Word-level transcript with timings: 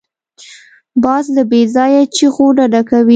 باز 1.03 1.25
له 1.35 1.43
بېځایه 1.51 2.01
چیغو 2.15 2.47
ډډه 2.57 2.81
کوي 2.89 3.09